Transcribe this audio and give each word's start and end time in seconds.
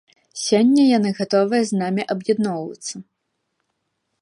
Сёння 0.43 0.85
яны 0.97 1.11
гатовыя 1.19 1.61
з 1.71 1.81
намі 1.81 2.03
аб'ядноўвацца. 2.15 2.95